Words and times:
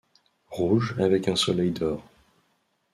Rouge 0.49 0.95
avec 0.97 1.27
un 1.27 1.35
soleil 1.35 1.69
d'or. 1.69 2.03